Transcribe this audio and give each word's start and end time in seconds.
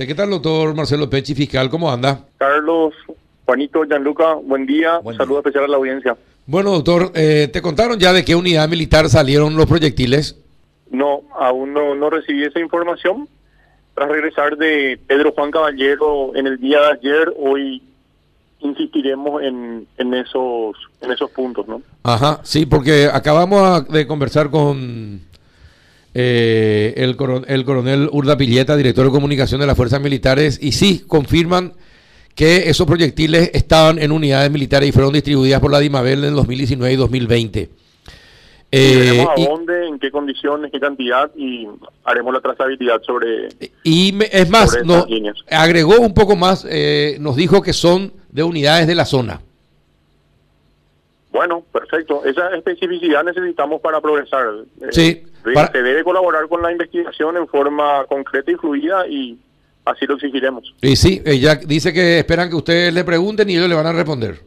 ¿Qué 0.00 0.14
tal, 0.14 0.30
doctor 0.30 0.76
Marcelo 0.76 1.10
Pechi, 1.10 1.34
fiscal? 1.34 1.68
¿Cómo 1.68 1.90
anda? 1.90 2.24
Carlos, 2.36 2.94
Juanito, 3.44 3.82
Gianluca, 3.82 4.34
buen 4.34 4.64
día. 4.64 4.98
Buen 4.98 5.16
Saludo 5.16 5.38
especial 5.38 5.64
a 5.64 5.66
la 5.66 5.76
audiencia. 5.76 6.16
Bueno, 6.46 6.70
doctor, 6.70 7.10
eh, 7.16 7.48
¿te 7.52 7.60
contaron 7.60 7.98
ya 7.98 8.12
de 8.12 8.24
qué 8.24 8.36
unidad 8.36 8.68
militar 8.68 9.08
salieron 9.08 9.56
los 9.56 9.66
proyectiles? 9.66 10.38
No, 10.92 11.22
aún 11.36 11.72
no, 11.72 11.96
no 11.96 12.10
recibí 12.10 12.44
esa 12.44 12.60
información. 12.60 13.28
Tras 13.96 14.08
regresar 14.08 14.56
de 14.56 15.00
Pedro 15.04 15.32
Juan 15.32 15.50
Caballero 15.50 16.30
en 16.36 16.46
el 16.46 16.60
día 16.60 16.78
de 16.78 16.92
ayer, 16.92 17.34
hoy 17.36 17.82
insistiremos 18.60 19.42
en, 19.42 19.88
en 19.96 20.14
esos 20.14 20.76
en 21.00 21.10
esos 21.10 21.28
puntos, 21.32 21.66
¿no? 21.66 21.82
Ajá, 22.04 22.38
sí, 22.44 22.66
porque 22.66 23.10
acabamos 23.12 23.88
de 23.88 24.06
conversar 24.06 24.48
con 24.48 25.22
eh, 26.14 26.94
el, 26.96 27.16
el 27.46 27.64
coronel 27.64 28.08
Urda 28.12 28.36
Pilleta, 28.36 28.76
director 28.76 29.04
de 29.04 29.10
comunicación 29.10 29.60
de 29.60 29.66
las 29.66 29.76
fuerzas 29.76 30.00
militares, 30.00 30.58
y 30.60 30.72
sí, 30.72 31.04
confirman 31.06 31.74
que 32.34 32.70
esos 32.70 32.86
proyectiles 32.86 33.50
estaban 33.52 33.98
en 33.98 34.12
unidades 34.12 34.50
militares 34.50 34.88
y 34.88 34.92
fueron 34.92 35.12
distribuidas 35.12 35.60
por 35.60 35.72
la 35.72 35.80
DIMABEL 35.80 36.24
en 36.24 36.34
2019 36.34 36.92
y 36.92 36.96
2020. 36.96 37.70
Eh, 38.70 39.26
a 39.26 39.42
dónde, 39.42 39.88
en 39.88 39.98
qué 39.98 40.10
condiciones, 40.10 40.70
qué 40.70 40.78
cantidad 40.78 41.30
y 41.34 41.66
haremos 42.04 42.34
la 42.34 42.40
trazabilidad 42.40 43.02
sobre. 43.02 43.48
Y 43.82 44.14
es 44.30 44.50
más, 44.50 44.76
agregó 45.50 45.98
un 45.98 46.12
poco 46.12 46.36
más, 46.36 46.66
eh, 46.68 47.16
nos 47.18 47.34
dijo 47.34 47.62
que 47.62 47.72
son 47.72 48.12
de 48.30 48.42
unidades 48.42 48.86
de 48.86 48.94
la 48.94 49.06
zona. 49.06 49.40
Bueno, 51.30 51.62
perfecto. 51.72 52.24
Esa 52.24 52.54
especificidad 52.56 53.22
necesitamos 53.24 53.80
para 53.80 54.00
progresar. 54.00 54.46
Eh, 54.80 54.86
sí. 54.90 55.22
Se 55.72 55.82
debe 55.82 56.04
colaborar 56.04 56.48
con 56.48 56.62
la 56.62 56.72
investigación 56.72 57.36
en 57.36 57.46
forma 57.46 58.04
concreta 58.06 58.50
y 58.50 58.56
fluida 58.56 59.06
y 59.06 59.38
así 59.84 60.06
lo 60.06 60.14
exigiremos. 60.14 60.74
Y 60.82 60.96
sí, 60.96 61.22
ella 61.24 61.56
dice 61.56 61.92
que 61.92 62.18
esperan 62.18 62.48
que 62.48 62.56
ustedes 62.56 62.92
le 62.92 63.04
pregunten 63.04 63.48
y 63.48 63.56
ellos 63.56 63.68
le 63.68 63.74
van 63.74 63.86
a 63.86 63.92
responder. 63.92 64.40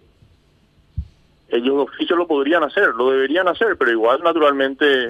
Ellos 1.49 1.89
oficio 1.89 2.15
lo 2.15 2.27
podrían 2.27 2.63
hacer, 2.63 2.89
lo 2.95 3.11
deberían 3.11 3.47
hacer, 3.47 3.75
pero 3.77 3.91
igual 3.91 4.21
naturalmente 4.23 5.09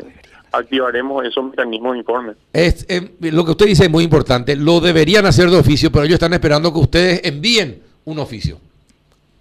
activaremos 0.51 1.25
esos 1.25 1.45
mecanismos 1.45 1.93
de 1.93 1.99
informe. 1.99 2.33
Es, 2.51 2.85
eh, 2.89 3.15
lo 3.19 3.45
que 3.45 3.51
usted 3.51 3.67
dice 3.67 3.85
es 3.85 3.91
muy 3.91 4.03
importante, 4.03 4.55
lo 4.55 4.79
deberían 4.79 5.25
hacer 5.25 5.49
de 5.49 5.57
oficio, 5.57 5.91
pero 5.91 6.03
ellos 6.03 6.15
están 6.15 6.33
esperando 6.33 6.73
que 6.73 6.79
ustedes 6.79 7.21
envíen 7.23 7.83
un 8.05 8.19
oficio. 8.19 8.57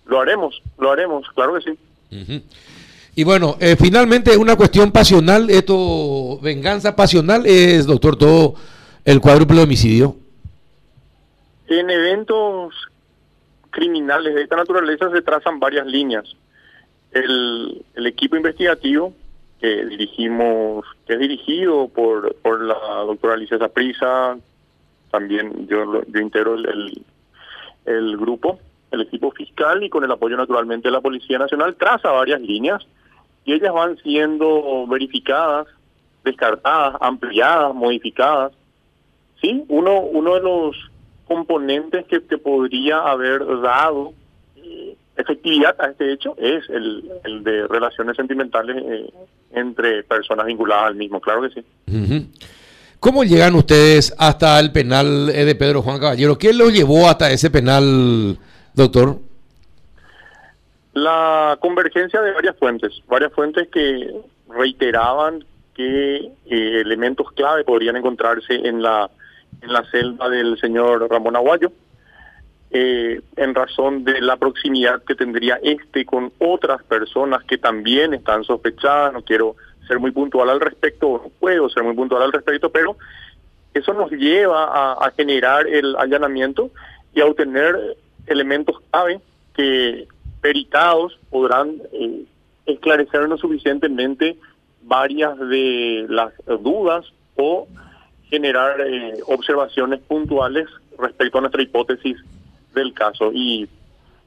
Lo 0.06 0.20
haremos, 0.20 0.62
lo 0.78 0.90
haremos, 0.90 1.26
claro 1.34 1.54
que 1.54 1.62
sí. 1.62 1.78
Y 3.14 3.24
bueno, 3.24 3.56
eh, 3.60 3.76
finalmente 3.78 4.36
una 4.36 4.56
cuestión 4.56 4.92
pasional, 4.92 5.50
esto, 5.50 6.38
venganza 6.40 6.96
pasional, 6.96 7.44
es, 7.46 7.86
doctor, 7.86 8.16
todo 8.16 8.54
el 9.04 9.20
cuádruple 9.20 9.62
homicidio. 9.62 10.16
En 11.66 11.90
eventos 11.90 12.74
criminales 13.70 14.34
de 14.34 14.42
esta 14.42 14.56
naturaleza 14.56 15.10
se 15.10 15.22
trazan 15.22 15.60
varias 15.60 15.86
líneas. 15.86 16.24
El, 17.12 17.84
el 17.94 18.06
equipo 18.06 18.36
investigativo 18.36 19.12
que 19.60 19.84
dirigimos, 19.86 20.86
que 21.06 21.14
es 21.14 21.18
dirigido 21.18 21.88
por, 21.88 22.34
por 22.36 22.62
la 22.62 22.74
doctora 23.06 23.34
Alicia 23.34 23.58
Zaprisa, 23.58 24.38
también 25.10 25.66
yo, 25.68 26.02
yo 26.06 26.20
integro 26.20 26.54
el, 26.54 27.04
el 27.84 28.16
grupo 28.16 28.58
el 28.90 29.02
equipo 29.02 29.30
fiscal 29.30 29.82
y 29.82 29.90
con 29.90 30.04
el 30.04 30.10
apoyo 30.10 30.36
naturalmente 30.36 30.88
de 30.88 30.92
la 30.92 31.00
Policía 31.00 31.38
Nacional 31.38 31.76
traza 31.76 32.10
varias 32.10 32.40
líneas 32.40 32.82
y 33.44 33.52
ellas 33.52 33.72
van 33.72 33.96
siendo 33.98 34.86
verificadas, 34.86 35.66
descartadas, 36.24 36.96
ampliadas, 37.00 37.74
modificadas. 37.74 38.52
Sí, 39.40 39.64
uno, 39.68 40.00
uno 40.00 40.34
de 40.34 40.40
los 40.40 40.76
componentes 41.26 42.04
que, 42.06 42.22
que 42.22 42.38
podría 42.38 42.98
haber 42.98 43.44
dado 43.62 44.12
eh, 44.56 44.96
efectividad 45.16 45.76
a 45.80 45.90
este 45.90 46.12
hecho 46.12 46.36
es 46.38 46.68
el, 46.68 47.44
de 47.44 47.66
relaciones 47.68 48.16
sentimentales 48.16 48.76
eh, 48.84 49.12
entre 49.52 50.02
personas 50.02 50.46
vinculadas 50.46 50.88
al 50.88 50.96
mismo, 50.96 51.20
claro 51.20 51.42
que 51.42 51.50
sí. 51.50 52.28
¿Cómo 52.98 53.24
llegan 53.24 53.54
ustedes 53.54 54.14
hasta 54.18 54.60
el 54.60 54.72
penal 54.72 55.26
de 55.26 55.54
Pedro 55.54 55.80
Juan 55.80 55.98
Caballero? 55.98 56.36
¿Qué 56.36 56.52
lo 56.52 56.68
llevó 56.68 57.08
hasta 57.08 57.30
ese 57.30 57.50
penal 57.50 58.36
Doctor. 58.74 59.18
La 60.92 61.56
convergencia 61.60 62.20
de 62.20 62.32
varias 62.32 62.56
fuentes, 62.56 63.02
varias 63.06 63.32
fuentes 63.32 63.68
que 63.68 64.12
reiteraban 64.48 65.44
que 65.74 66.16
eh, 66.16 66.80
elementos 66.80 67.30
clave 67.32 67.64
podrían 67.64 67.96
encontrarse 67.96 68.54
en 68.54 68.82
la 68.82 69.10
en 69.62 69.72
la 69.72 69.84
celda 69.90 70.28
del 70.28 70.58
señor 70.58 71.08
Ramón 71.10 71.36
Aguayo, 71.36 71.72
eh, 72.70 73.20
en 73.36 73.54
razón 73.54 74.04
de 74.04 74.20
la 74.20 74.36
proximidad 74.36 75.02
que 75.04 75.14
tendría 75.14 75.58
este 75.62 76.04
con 76.04 76.32
otras 76.38 76.82
personas 76.84 77.44
que 77.44 77.58
también 77.58 78.14
están 78.14 78.44
sospechadas. 78.44 79.12
No 79.12 79.22
quiero 79.22 79.56
ser 79.86 79.98
muy 79.98 80.12
puntual 80.12 80.50
al 80.50 80.60
respecto, 80.60 81.20
no 81.24 81.30
puedo 81.38 81.68
ser 81.68 81.82
muy 81.82 81.94
puntual 81.94 82.22
al 82.22 82.32
respecto, 82.32 82.70
pero 82.70 82.96
eso 83.74 83.92
nos 83.92 84.10
lleva 84.12 84.64
a, 84.64 84.92
a 84.92 85.10
generar 85.12 85.66
el 85.66 85.94
allanamiento 85.96 86.70
y 87.12 87.20
a 87.20 87.26
obtener 87.26 87.96
elementos 88.26 88.80
clave 88.90 89.20
que 89.54 90.06
peritados 90.40 91.18
podrán 91.30 91.76
eh, 91.92 92.24
esclarecernos 92.66 93.40
suficientemente 93.40 94.36
varias 94.82 95.38
de 95.38 96.06
las 96.08 96.32
dudas 96.62 97.06
o 97.36 97.66
generar 98.30 98.80
eh, 98.80 99.18
observaciones 99.26 100.00
puntuales 100.00 100.68
respecto 100.98 101.38
a 101.38 101.40
nuestra 101.42 101.62
hipótesis 101.62 102.16
del 102.74 102.92
caso. 102.94 103.32
Y 103.32 103.68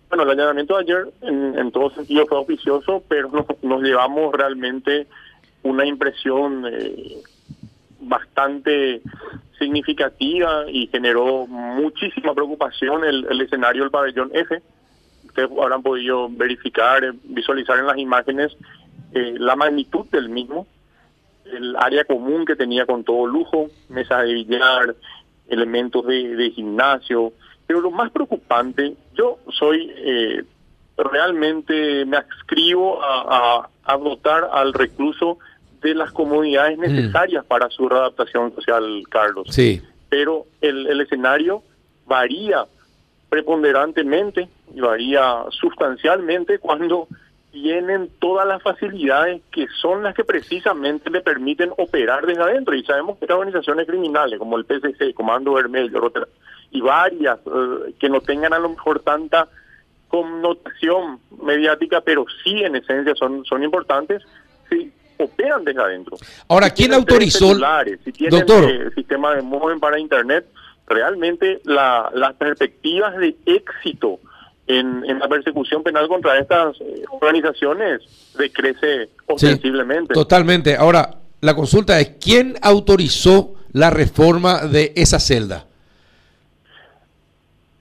bueno, 0.10 0.24
el 0.24 0.32
allanamiento 0.32 0.76
de 0.78 0.84
ayer 0.84 1.08
en, 1.22 1.58
en 1.58 1.72
todo 1.72 1.90
sentido 1.92 2.26
fue 2.28 2.38
oficioso, 2.38 3.04
pero 3.08 3.32
nos, 3.62 3.82
llevamos 3.82 4.34
realmente 4.34 5.08
una 5.64 5.86
impresión 5.86 6.66
eh, 6.70 7.18
bastante 8.02 9.02
significativa 9.64 10.70
y 10.70 10.88
generó 10.88 11.48
muchísima 11.48 12.34
preocupación 12.34 13.04
el, 13.04 13.42
escenario 13.42 13.84
del 13.84 13.92
pabellón 13.92 14.32
F. 14.34 14.62
Ustedes 15.26 15.50
habrán 15.60 15.82
podido 15.82 16.30
verificar, 16.30 17.04
eh, 17.04 17.12
visualizar 17.24 17.80
en 17.80 17.88
las 17.88 17.98
imágenes 17.98 18.56
eh, 19.14 19.36
la 19.38 19.56
magnitud 19.56 20.06
del 20.12 20.30
mismo, 20.30 20.68
el 21.46 21.76
área 21.78 22.04
común 22.04 22.46
que 22.46 22.56
tenía 22.56 22.86
con 22.86 23.04
todo 23.04 23.26
lujo, 23.26 23.70
mesa 23.90 24.22
de 24.22 24.34
billar, 24.34 24.96
elementos 25.48 26.06
de, 26.06 26.36
de 26.36 26.52
gimnasio. 26.52 27.34
Pero 27.66 27.82
lo 27.82 27.92
más 27.92 28.12
preocupante, 28.12 28.96
yo 29.16 29.40
soy 29.50 29.92
eh, 29.96 30.44
realmente, 30.98 32.06
me 32.06 32.18
adscribo 32.18 33.02
a, 33.04 33.62
a, 33.62 33.70
a 33.86 33.98
dotar 33.98 34.50
al 34.52 34.74
recluso 34.74 35.40
de 35.90 35.96
las 35.96 36.12
comodidades 36.12 36.78
mm. 36.78 36.82
necesarias 36.82 37.46
para 37.46 37.70
su 37.70 37.88
readaptación 37.88 38.54
social, 38.56 39.04
Carlos. 39.10 39.48
Sí. 39.50 39.82
Pero 40.10 40.46
el, 40.62 40.88
el 40.88 41.02
escenario 41.02 41.64
varía 42.06 42.66
preponderantemente 43.30 44.48
y 44.74 44.80
varía 44.80 45.44
sustancialmente 45.50 46.60
cuando 46.60 47.08
tienen 47.54 48.10
todas 48.20 48.48
las 48.48 48.64
facilidades 48.64 49.42
que 49.52 49.68
son 49.80 50.02
las 50.02 50.16
que 50.16 50.24
precisamente 50.24 51.12
le 51.12 51.22
permiten 51.22 51.72
operar 51.78 52.26
desde 52.26 52.42
adentro. 52.42 52.74
Y 52.74 52.84
sabemos 52.84 53.20
que 53.20 53.32
organizaciones 53.32 53.88
criminales 53.88 54.40
como 54.40 54.58
el 54.58 54.66
PCC, 54.66 55.14
Comando 55.14 55.54
Vermelho, 55.54 56.12
y 56.72 56.82
varias 56.82 57.40
eh, 57.46 57.94
que 58.00 58.10
no 58.10 58.22
tengan 58.22 58.54
a 58.54 58.60
lo 58.60 58.70
mejor 58.70 59.02
tanta 59.02 59.48
connotación 60.08 61.20
mediática, 61.44 62.02
pero 62.02 62.26
sí 62.44 62.64
en 62.64 62.76
esencia 62.76 63.14
son, 63.16 63.46
son 63.46 63.64
importantes, 63.64 64.24
sí, 64.70 64.92
operan 65.18 65.64
desde 65.64 65.82
adentro. 65.82 66.18
Ahora, 66.48 66.70
¿quién 66.70 66.94
autorizó? 66.94 67.56
si 68.04 68.12
tienen 68.12 68.40
Doctor. 68.40 68.70
Eh, 68.70 68.92
sistema 68.96 69.36
de 69.36 69.42
móvil 69.42 69.80
para 69.80 70.00
Internet, 70.00 70.46
realmente 70.88 71.62
la, 71.66 72.10
las 72.14 72.34
perspectivas 72.36 73.16
de 73.18 73.36
éxito 73.46 74.20
en, 74.68 75.04
en, 75.06 75.20
la 75.20 75.28
persecución 75.28 75.84
penal 75.84 76.08
contra 76.08 76.38
estas 76.38 76.80
eh, 76.82 77.04
organizaciones 77.12 78.02
decrece 78.38 79.10
ostensiblemente. 79.26 80.14
totalmente. 80.14 80.76
Ahora, 80.76 81.18
la 81.42 81.56
consulta 81.56 82.00
es, 82.00 82.14
¿quién 82.22 82.56
autorizó 82.62 83.56
la 83.74 83.90
reforma 83.90 84.66
de 84.66 84.94
esa 84.96 85.20
celda? 85.20 85.66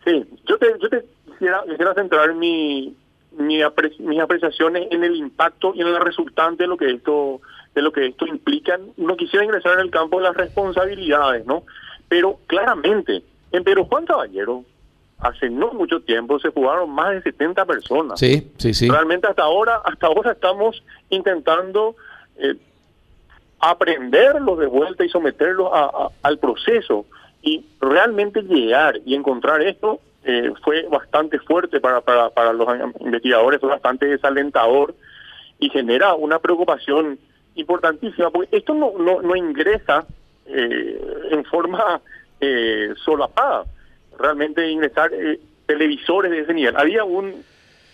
Sí, 0.05 0.25
yo 0.49 0.59
te, 0.59 0.67
yo 0.81 0.89
te 0.89 1.05
quisiera, 1.31 1.62
quisiera 1.69 1.95
centrar 1.95 2.35
mi, 2.35 2.97
mi 3.38 3.62
apre 3.62 3.93
mis 3.99 4.20
apreciaciones 4.20 4.88
en 4.90 5.05
el 5.05 5.17
impacto 5.17 5.73
y 5.75 5.81
en 5.81 5.88
el 5.88 6.00
resultante 6.00 6.64
de 6.64 6.69
lo 6.69 6.76
que 6.76 6.90
esto 6.90 7.40
de 7.75 7.82
lo 7.82 7.93
que 7.93 8.06
esto 8.06 8.26
implica. 8.26 8.79
No 8.96 9.17
quisiera 9.17 9.44
ingresar 9.44 9.75
en 9.75 9.81
el 9.81 9.90
campo 9.90 10.19
de 10.19 10.25
las 10.25 10.37
responsabilidades, 10.37 11.46
¿no? 11.46 11.64
Pero 12.08 12.38
claramente, 12.46 13.23
en 13.52 13.64
Pedro 13.64 13.87
Juan 13.87 14.05
Caballero, 14.05 14.64
hace 15.19 15.49
no 15.49 15.73
mucho 15.73 16.00
tiempo 16.00 16.38
se 16.38 16.50
jugaron 16.50 16.90
más 16.90 17.12
de 17.12 17.23
70 17.23 17.64
personas. 17.64 18.19
Sí, 18.19 18.52
sí, 18.58 18.75
sí. 18.75 18.90
Realmente 18.90 19.29
hasta 19.29 19.43
ahora, 19.43 19.76
hasta 19.84 20.08
ahora 20.08 20.32
estamos 20.32 20.82
intentando 21.11 21.96
eh, 22.37 22.56
aprenderlos 23.61 24.58
de 24.58 24.67
vuelta 24.67 25.05
y 25.05 25.08
someterlos 25.08 25.70
a, 25.73 26.08
al 26.23 26.38
proceso. 26.38 27.06
Y 27.40 27.64
realmente 27.81 28.43
llegar 28.43 29.00
y 29.05 29.14
encontrar 29.14 29.62
esto 29.62 30.00
eh, 30.25 30.53
fue 30.63 30.83
bastante 30.89 31.39
fuerte 31.41 31.81
para, 31.81 32.01
para, 32.01 32.31
para 32.31 32.53
los 32.53 32.69
investigadores, 33.01 33.61
fue 33.61 33.71
bastante 33.71 34.07
desalentador 34.07 34.95
y 35.59 35.69
genera 35.71 36.15
una 36.15 36.39
preocupación 36.39 37.19
importantísima, 37.55 38.31
porque 38.31 38.57
esto 38.57 38.75
no, 38.75 38.93
no, 38.99 39.23
no 39.23 39.37
ingresa 39.37 40.07
eh, 40.47 41.29
en 41.31 41.45
forma 41.45 42.01
eh, 42.41 42.95
solapada. 43.05 43.65
Realmente 44.19 44.69
ingresar 44.69 45.13
eh, 45.13 45.39
televisores 45.67 46.31
de 46.31 46.41
ese 46.41 46.55
nivel. 46.55 46.77
Había 46.77 47.05
un, 47.05 47.45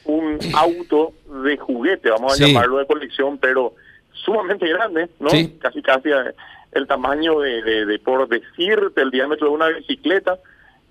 un 0.04 0.38
auto 0.54 1.12
de 1.44 1.56
juguete, 1.56 2.10
vamos 2.10 2.40
a 2.40 2.46
llamarlo 2.46 2.78
de 2.78 2.86
colección, 2.86 3.38
pero 3.38 3.74
sumamente 4.12 4.66
grande, 4.68 5.08
¿no? 5.20 5.28
Casi 5.60 5.82
casi 5.82 6.10
eh, 6.10 6.34
el 6.72 6.86
tamaño 6.86 7.40
de, 7.40 7.62
de, 7.62 7.86
de, 7.86 7.98
por 7.98 8.28
decirte, 8.28 9.00
el 9.00 9.10
diámetro 9.10 9.48
de 9.48 9.54
una 9.54 9.68
bicicleta, 9.68 10.38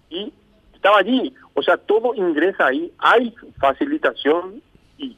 y 0.09 0.31
estaba 0.87 0.99
allí. 0.99 1.33
O 1.53 1.61
sea, 1.61 1.77
todo 1.77 2.13
ingresa 2.15 2.67
ahí, 2.67 2.91
hay 2.99 3.33
facilitación 3.59 4.61
y 4.97 5.17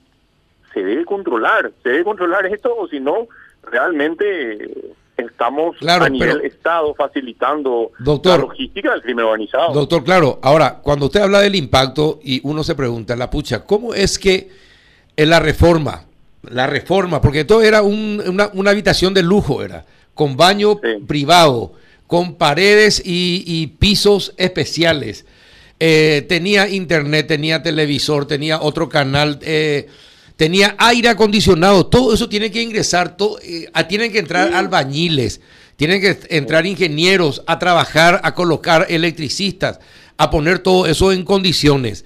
se 0.73 0.83
debe 0.83 1.05
controlar, 1.05 1.71
se 1.83 1.89
debe 1.89 2.03
controlar 2.03 2.45
esto, 2.45 2.75
o 2.75 2.87
si 2.87 2.99
no, 2.99 3.27
realmente 3.63 4.95
estamos 5.17 5.75
a 5.85 6.09
nivel 6.09 6.41
Estado 6.41 6.93
facilitando 6.95 7.91
la 7.99 8.37
logística 8.37 8.91
del 8.91 9.01
crimen 9.01 9.25
organizado. 9.25 9.73
Doctor, 9.73 10.03
claro, 10.03 10.39
ahora, 10.41 10.79
cuando 10.81 11.07
usted 11.07 11.21
habla 11.21 11.41
del 11.41 11.55
impacto 11.55 12.19
y 12.23 12.39
uno 12.43 12.63
se 12.63 12.75
pregunta, 12.75 13.15
la 13.15 13.29
pucha, 13.29 13.65
¿cómo 13.65 13.93
es 13.93 14.17
que 14.17 14.49
en 15.17 15.29
la 15.29 15.41
reforma, 15.41 16.05
la 16.43 16.67
reforma, 16.67 17.21
porque 17.21 17.43
todo 17.43 17.61
era 17.61 17.81
una, 17.81 18.49
una, 18.53 18.71
habitación 18.71 19.13
de 19.13 19.23
lujo, 19.23 19.61
era, 19.61 19.85
con 20.13 20.37
baño 20.37 20.79
privado, 21.05 21.73
con 22.07 22.35
paredes 22.35 23.01
y, 23.05 23.67
pisos 23.77 24.33
especiales, 24.37 25.25
eh, 25.79 26.25
tenía 26.27 26.67
internet, 26.67 27.27
tenía 27.27 27.63
televisor, 27.63 28.25
tenía 28.25 28.61
otro 28.61 28.89
canal. 28.89 29.39
Eh, 29.41 29.87
tenía 30.39 30.73
aire 30.77 31.09
acondicionado, 31.09 31.87
todo 31.87 32.13
eso 32.13 32.29
tiene 32.29 32.49
que 32.49 32.61
ingresar, 32.61 33.17
eh, 33.43 33.67
tienen 33.89 34.09
que 34.09 34.19
entrar 34.19 34.53
albañiles, 34.53 35.41
tienen 35.75 35.99
que 35.99 36.17
entrar 36.29 36.65
ingenieros 36.65 37.43
a 37.45 37.59
trabajar, 37.59 38.21
a 38.23 38.33
colocar 38.33 38.87
electricistas, 38.89 39.81
a 40.15 40.31
poner 40.31 40.59
todo 40.59 40.85
eso 40.85 41.11
en 41.11 41.25
condiciones. 41.25 42.05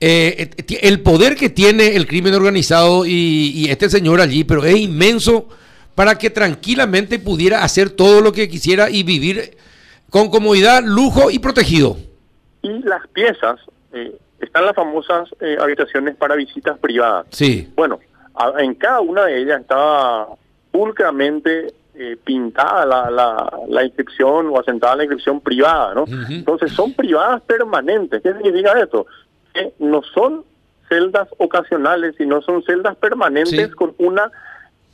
Eh, 0.00 0.48
el 0.80 1.00
poder 1.00 1.36
que 1.36 1.50
tiene 1.50 1.94
el 1.94 2.06
crimen 2.06 2.32
organizado 2.32 3.04
y, 3.04 3.66
este 3.68 3.90
señor 3.90 4.22
allí, 4.22 4.44
pero 4.44 4.64
es 4.64 4.76
inmenso 4.76 5.50
para 5.94 6.16
que 6.16 6.30
tranquilamente 6.30 7.18
pudiera 7.18 7.64
hacer 7.64 7.90
todo 7.90 8.22
lo 8.22 8.32
que 8.32 8.48
quisiera 8.48 8.88
y 8.88 9.02
vivir 9.02 9.58
con 10.08 10.30
comodidad, 10.30 10.82
lujo 10.82 11.30
y 11.30 11.38
protegido. 11.38 11.98
Y 12.64 12.82
las 12.82 13.06
piezas, 13.08 13.60
están 14.40 14.66
las 14.66 14.74
famosas 14.74 15.28
eh, 15.40 15.56
habitaciones 15.60 16.16
para 16.16 16.34
visitas 16.34 16.78
privadas. 16.78 17.26
Sí. 17.30 17.70
Bueno, 17.76 18.00
en 18.58 18.74
cada 18.74 19.00
una 19.00 19.26
de 19.26 19.42
ellas 19.42 19.60
estaba 19.60 20.28
pulcramente 20.72 21.72
eh, 21.94 22.16
pintada 22.24 22.84
la, 22.84 23.10
la, 23.10 23.52
la, 23.68 23.84
inscripción 23.84 24.48
o 24.48 24.58
asentada 24.58 24.96
la 24.96 25.04
inscripción 25.04 25.40
privada, 25.40 25.94
¿no? 25.94 26.04
Entonces 26.28 26.72
son 26.72 26.92
privadas 26.94 27.40
permanentes. 27.42 28.20
¿Qué 28.20 28.32
significa 28.32 28.72
esto? 28.80 29.06
Que 29.52 29.72
no 29.78 30.02
son 30.02 30.44
celdas 30.88 31.28
ocasionales, 31.38 32.16
sino 32.18 32.42
son 32.42 32.64
celdas 32.64 32.96
permanentes 32.96 33.74
con 33.76 33.94
una 33.98 34.30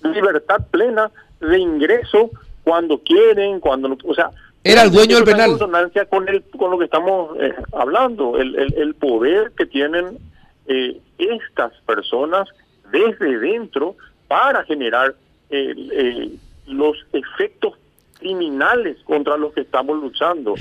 libertad 0.02 0.58
plena 0.70 1.10
de 1.40 1.58
ingreso 1.58 2.30
cuando 2.64 2.98
quieren, 2.98 3.60
cuando 3.60 3.96
o 4.04 4.14
sea, 4.14 4.30
era 4.62 4.82
el 4.82 4.90
dueño 4.90 5.16
del 5.16 5.24
penal. 5.24 5.50
consonancia 5.50 6.04
con, 6.06 6.28
el, 6.28 6.42
con 6.56 6.70
lo 6.70 6.78
que 6.78 6.84
estamos 6.84 7.36
eh, 7.40 7.54
hablando, 7.72 8.38
el, 8.38 8.56
el, 8.56 8.94
poder 8.94 9.52
que 9.56 9.66
tienen 9.66 10.18
eh, 10.66 11.00
estas 11.18 11.72
personas 11.86 12.48
desde 12.90 13.38
dentro 13.38 13.96
para 14.28 14.64
generar 14.64 15.14
eh, 15.48 16.30
los 16.66 16.96
efectos 17.12 17.74
criminales 18.18 18.98
contra 19.04 19.38
los 19.38 19.54
que 19.54 19.62
estamos 19.62 19.98
luchando. 19.98 20.54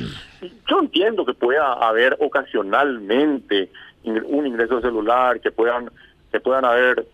Yo 0.69 0.79
entiendo 0.79 1.25
que 1.25 1.33
pueda 1.33 1.73
haber 1.73 2.15
ocasionalmente 2.21 3.69
un 4.03 4.47
ingreso 4.47 4.79
celular, 4.79 5.41
que 5.41 5.51
puedan, 5.51 5.91
que 6.31 6.39
puedan 6.39 6.63
haber 6.63 7.05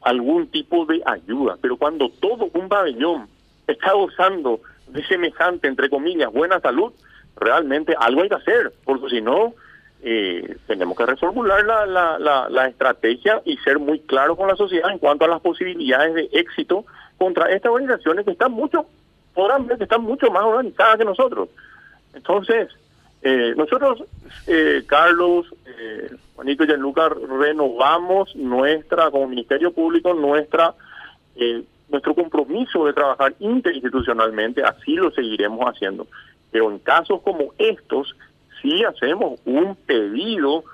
algún 0.00 0.46
tipo 0.46 0.86
de 0.86 1.02
ayuda, 1.04 1.58
pero 1.60 1.76
cuando 1.76 2.08
todo 2.08 2.48
un 2.54 2.68
pabellón 2.68 3.28
está 3.66 3.92
gozando 3.92 4.60
de 4.88 5.04
semejante, 5.06 5.68
entre 5.68 5.88
comillas, 5.88 6.32
buena 6.32 6.60
salud, 6.60 6.92
realmente 7.36 7.94
algo 7.98 8.22
hay 8.22 8.28
que 8.28 8.34
hacer, 8.36 8.72
porque 8.84 9.08
si 9.08 9.20
no, 9.20 9.54
eh, 10.02 10.56
tenemos 10.66 10.96
que 10.96 11.06
reformular 11.06 11.64
la, 11.64 11.86
la, 11.86 12.48
la, 12.48 12.68
estrategia 12.68 13.40
y 13.44 13.56
ser 13.58 13.78
muy 13.78 14.00
claros 14.00 14.36
con 14.36 14.48
la 14.48 14.56
sociedad 14.56 14.90
en 14.90 14.98
cuanto 14.98 15.24
a 15.24 15.28
las 15.28 15.40
posibilidades 15.40 16.14
de 16.14 16.28
éxito 16.32 16.84
contra 17.18 17.52
estas 17.52 17.70
organizaciones 17.70 18.24
que 18.24 18.32
están 18.32 18.52
mucho, 18.52 18.86
podrán 19.32 19.66
ver 19.66 19.78
que 19.78 19.84
están 19.84 20.02
mucho 20.02 20.30
más 20.30 20.42
organizadas 20.42 20.96
que 20.98 21.04
nosotros. 21.04 21.48
Entonces, 22.14 22.68
eh, 23.22 23.54
nosotros, 23.56 24.02
eh, 24.48 24.82
Carlos, 24.86 25.46
eh, 25.66 26.10
Juanito 26.34 26.64
y 26.64 26.66
Gianluca, 26.66 27.08
renovamos 27.08 28.34
nuestra, 28.34 29.10
como 29.12 29.28
Ministerio 29.28 29.72
Público, 29.72 30.12
nuestra 30.14 30.74
eh, 31.36 31.62
nuestro 31.92 32.14
compromiso 32.14 32.86
de 32.86 32.94
trabajar 32.94 33.34
interinstitucionalmente, 33.38 34.62
así 34.64 34.94
lo 34.94 35.10
seguiremos 35.12 35.64
haciendo. 35.66 36.06
Pero 36.50 36.70
en 36.70 36.78
casos 36.78 37.20
como 37.22 37.52
estos, 37.58 38.16
sí 38.60 38.82
hacemos 38.82 39.38
un 39.44 39.76
pedido 39.76 40.64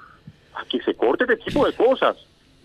a 0.54 0.64
que 0.64 0.80
se 0.80 0.94
corte 0.94 1.24
este 1.24 1.36
tipo 1.36 1.66
de 1.66 1.74
cosas. 1.74 2.16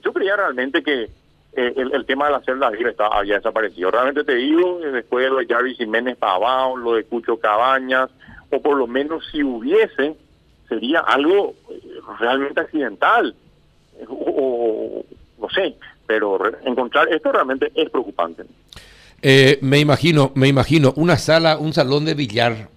Yo 0.03 0.13
creía 0.13 0.35
realmente 0.35 0.83
que 0.83 1.09
eh, 1.55 1.73
el, 1.75 2.05
tema 2.05 2.27
de 2.27 2.33
la 2.33 2.41
celda 2.41 2.69
libre 2.69 2.91
estaba, 2.91 3.17
había 3.17 3.35
desaparecido. 3.35 3.89
Realmente 3.89 4.23
te 4.23 4.35
digo, 4.35 4.79
eh, 4.83 4.91
después 4.91 5.25
de 5.25 5.31
lo 5.31 5.37
de 5.37 5.47
Jarvis 5.47 5.77
Jiménez 5.77 6.15
Pavao, 6.17 6.77
lo 6.77 6.93
de 6.93 7.05
Cucho 7.05 7.37
Cabañas, 7.37 8.09
o 8.51 8.61
por 8.61 8.77
lo 8.77 8.85
menos 8.85 9.25
si 9.31 9.43
hubiese, 9.43 10.15
sería 10.69 10.99
algo 10.99 11.55
eh, 11.69 11.81
realmente 12.19 12.61
accidental. 12.61 13.35
o 14.07 15.03
no 15.39 15.49
sé, 15.49 15.75
pero 16.05 16.39
encontrar 16.65 17.11
esto 17.11 17.31
realmente 17.31 17.71
es 17.75 17.89
preocupante. 17.89 18.43
Eh, 19.21 19.57
me 19.61 19.79
imagino, 19.79 20.31
me 20.35 20.47
imagino, 20.47 20.93
una 20.97 21.17
sala, 21.17 21.57
un 21.57 21.73
salón 21.73 22.05
de 22.05 22.13
billar. 22.13 22.69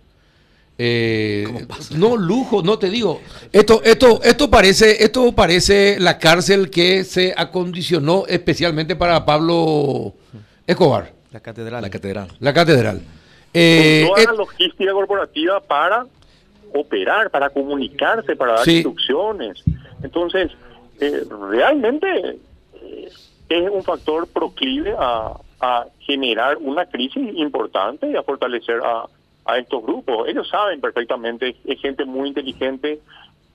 Eh, 0.78 1.66
no 1.96 2.16
lujo, 2.16 2.62
no 2.62 2.78
te 2.78 2.90
digo. 2.90 3.20
Esto, 3.52 3.82
esto, 3.82 4.20
esto 4.22 4.50
parece, 4.50 5.02
esto 5.02 5.32
parece 5.32 5.98
la 5.98 6.18
cárcel 6.18 6.70
que 6.70 7.02
se 7.04 7.34
acondicionó 7.36 8.24
especialmente 8.28 8.94
para 8.94 9.24
Pablo 9.24 10.14
Escobar. 10.66 11.12
La 11.32 11.40
catedral. 11.40 11.82
La 11.82 11.90
catedral. 11.90 12.28
La 12.40 12.52
catedral. 12.52 13.02
Eh, 13.52 14.06
toda 14.08 14.24
la 14.24 14.32
logística 14.32 14.92
corporativa 14.92 15.60
para 15.60 16.06
operar, 16.74 17.30
para 17.30 17.50
comunicarse, 17.50 18.36
para 18.36 18.52
dar 18.54 18.68
instrucciones. 18.68 19.64
Entonces, 20.02 20.52
realmente 21.50 22.38
es 23.48 23.70
un 23.70 23.82
factor 23.82 24.26
proclive 24.28 24.94
a, 24.98 25.40
generar 26.00 26.58
una 26.58 26.84
crisis 26.86 27.34
importante 27.34 28.08
y 28.08 28.14
a 28.14 28.22
fortalecer 28.22 28.80
a, 28.84 29.08
estos 29.56 29.82
grupos. 29.82 30.28
Ellos 30.28 30.48
saben 30.48 30.80
perfectamente, 30.80 31.56
es 31.64 31.80
gente 31.80 32.04
muy 32.04 32.28
inteligente, 32.28 33.00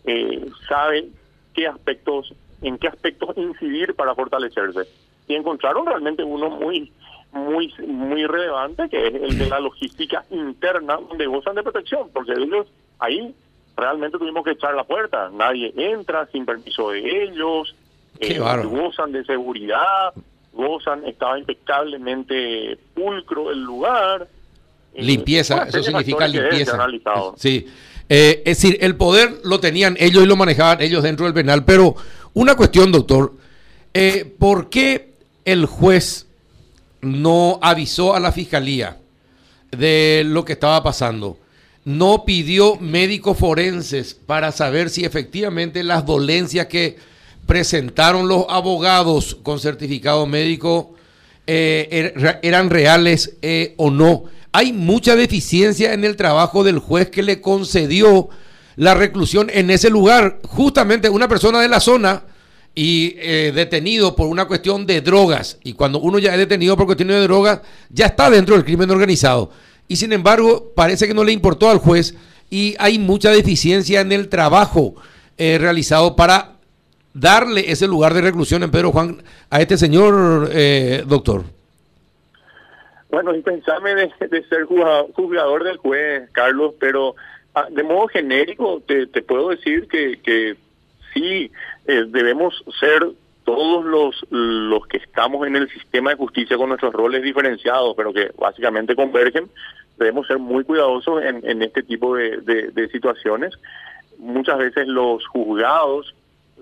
eh, 0.05 0.49
sabe 0.67 1.09
qué 1.53 1.67
aspectos, 1.67 2.33
en 2.61 2.77
qué 2.77 2.87
aspectos 2.87 3.37
incidir 3.37 3.93
para 3.93 4.15
fortalecerse. 4.15 4.87
Y 5.27 5.35
encontraron 5.35 5.85
realmente 5.85 6.23
uno 6.23 6.49
muy 6.49 6.91
muy 7.33 7.73
muy 7.87 8.25
relevante 8.25 8.89
que 8.89 9.07
es 9.07 9.13
el 9.13 9.37
de 9.37 9.49
la 9.49 9.59
logística 9.59 10.25
interna 10.31 10.97
donde 10.97 11.25
gozan 11.27 11.55
de 11.55 11.63
protección 11.63 12.09
porque 12.11 12.33
ellos 12.33 12.67
ahí 12.99 13.33
realmente 13.77 14.17
tuvimos 14.17 14.43
que 14.43 14.51
echar 14.51 14.75
la 14.75 14.83
puerta 14.83 15.29
nadie 15.31 15.73
entra 15.77 16.25
sin 16.27 16.45
permiso 16.45 16.89
de 16.89 17.23
ellos 17.23 17.73
eh, 18.19 18.37
gozan 18.37 19.11
de 19.11 19.23
seguridad, 19.25 20.13
gozan, 20.53 21.05
estaba 21.05 21.39
impecablemente 21.39 22.77
pulcro 22.93 23.51
el 23.51 23.63
lugar. 23.63 24.27
Eh, 24.93 25.03
limpieza, 25.03 25.63
eso 25.63 25.81
significa 25.81 26.27
limpieza. 26.27 26.77
Sí. 27.37 27.67
Eh, 28.09 28.43
es 28.45 28.61
decir, 28.61 28.77
el 28.81 28.95
poder 28.95 29.39
lo 29.43 29.59
tenían 29.59 29.95
ellos 29.99 30.23
y 30.23 30.27
lo 30.27 30.35
manejaban 30.35 30.81
ellos 30.81 31.03
dentro 31.03 31.25
del 31.25 31.33
penal. 31.33 31.63
Pero 31.63 31.95
una 32.33 32.55
cuestión, 32.55 32.91
doctor, 32.91 33.33
¿por 34.37 34.69
qué 34.69 35.13
el 35.45 35.65
juez 35.65 36.27
no 37.01 37.57
avisó 37.61 38.13
a 38.13 38.19
la 38.19 38.31
fiscalía 38.31 38.97
de 39.71 40.23
lo 40.25 40.43
que 40.43 40.53
estaba 40.53 40.83
pasando? 40.83 41.37
No 41.85 42.25
pidió 42.25 42.75
médicos 42.75 43.37
forenses 43.37 44.13
para 44.13 44.51
saber 44.51 44.89
si 44.89 45.05
efectivamente 45.05 45.83
las 45.83 46.05
dolencias 46.05 46.67
que 46.67 46.97
presentaron 47.51 48.29
los 48.29 48.45
abogados 48.47 49.35
con 49.43 49.59
certificado 49.59 50.25
médico 50.25 50.93
eh, 51.45 52.13
er, 52.15 52.39
eran 52.43 52.69
reales 52.69 53.35
eh, 53.41 53.73
o 53.75 53.91
no. 53.91 54.23
hay 54.53 54.71
mucha 54.71 55.17
deficiencia 55.17 55.91
en 55.91 56.05
el 56.05 56.15
trabajo 56.15 56.63
del 56.63 56.79
juez 56.79 57.09
que 57.09 57.23
le 57.23 57.41
concedió 57.41 58.29
la 58.77 58.93
reclusión 58.93 59.49
en 59.53 59.69
ese 59.69 59.89
lugar. 59.89 60.39
Justamente 60.47 61.09
una 61.09 61.27
persona 61.27 61.59
de 61.59 61.67
la 61.67 61.81
zona 61.81 62.23
y 62.73 63.15
eh, 63.17 63.51
detenido 63.53 64.15
por 64.15 64.27
una 64.27 64.45
cuestión 64.45 64.85
de 64.85 65.01
drogas. 65.01 65.57
Y 65.61 65.73
cuando 65.73 65.99
uno 65.99 66.19
ya 66.19 66.31
es 66.31 66.37
detenido 66.37 66.77
por 66.77 66.85
cuestiones 66.85 67.17
de 67.17 67.23
drogas, 67.23 67.59
ya 67.89 68.05
está 68.05 68.29
dentro 68.29 68.55
del 68.55 68.63
crimen 68.63 68.89
organizado. 68.89 69.51
Y 69.89 69.97
sin 69.97 70.13
embargo, 70.13 70.71
parece 70.73 71.05
que 71.05 71.13
no 71.13 71.25
le 71.25 71.33
importó 71.33 71.69
al 71.69 71.79
juez 71.79 72.15
y 72.49 72.75
hay 72.79 72.97
mucha 72.97 73.29
deficiencia 73.29 73.99
en 73.99 74.13
el 74.13 74.29
trabajo 74.29 74.95
realizado 75.37 76.15
para 76.15 76.60
darle 77.13 77.71
ese 77.71 77.87
lugar 77.87 78.13
de 78.13 78.21
reclusión 78.21 78.63
en 78.63 78.71
Pedro 78.71 78.91
Juan 78.91 79.21
a 79.49 79.61
este 79.61 79.77
señor 79.77 80.49
eh, 80.51 81.03
doctor. 81.05 81.43
Bueno, 83.09 83.35
y 83.35 83.41
pensame 83.41 83.93
de, 83.93 84.43
ser 84.47 84.63
juzgador 84.63 85.63
del 85.65 85.77
juez, 85.77 86.29
Carlos, 86.31 86.75
pero 86.79 87.15
ah, 87.53 87.67
de 87.69 87.83
modo 87.83 88.07
genérico 88.07 88.81
te, 88.85 89.05
puedo 89.21 89.49
decir 89.49 89.87
que, 89.89 90.19
que 90.23 90.55
sí 91.13 91.51
eh, 91.87 92.05
debemos 92.07 92.63
ser 92.79 93.11
todos 93.43 93.83
los, 93.83 94.25
los 94.29 94.87
que 94.87 94.97
estamos 94.97 95.45
en 95.45 95.55
el 95.55 95.69
sistema 95.69 96.11
de 96.11 96.15
justicia 96.15 96.57
con 96.57 96.69
nuestros 96.69 96.93
roles 96.93 97.23
diferenciados, 97.23 97.95
pero 97.97 98.13
que 98.13 98.31
básicamente 98.37 98.95
convergen, 98.95 99.49
debemos 99.97 100.27
ser 100.27 100.39
muy 100.39 100.63
cuidadosos 100.63 101.23
en, 101.23 101.41
en 101.43 101.61
este 101.61 101.83
tipo 101.83 102.15
de, 102.15 102.37
de, 102.37 102.89
situaciones. 102.89 103.53
Muchas 104.17 104.57
veces 104.57 104.87
los 104.87 105.25
juzgados 105.27 106.15